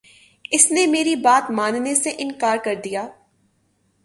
[0.51, 3.07] اس نے میری بات ماننے سے انکار کر دیا